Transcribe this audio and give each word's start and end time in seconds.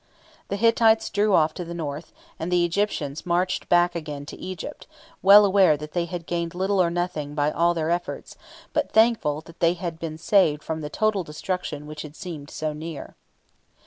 The 0.47 0.55
Hittites 0.55 1.11
drew 1.11 1.35
off 1.35 1.53
to 1.53 1.63
the 1.63 1.75
north, 1.75 2.11
and 2.39 2.51
the 2.51 2.65
Egyptians 2.65 3.23
marched 3.23 3.69
back 3.69 3.93
again 3.93 4.25
to 4.25 4.39
Egypt, 4.39 4.87
well 5.21 5.45
aware 5.45 5.77
that 5.77 5.91
they 5.91 6.05
had 6.05 6.25
gained 6.25 6.55
little 6.55 6.81
or 6.81 6.89
nothing 6.89 7.35
by 7.35 7.51
all 7.51 7.75
their 7.75 7.91
efforts, 7.91 8.35
but 8.73 8.89
thankful 8.91 9.41
that 9.41 9.59
they 9.59 9.73
had 9.73 9.99
been 9.99 10.17
saved 10.17 10.63
from 10.63 10.81
the 10.81 10.89
total 10.89 11.23
destruction 11.23 11.85
which 11.85 12.01
had 12.01 12.15
seemed 12.15 12.49
so 12.49 12.73
near. 12.73 13.15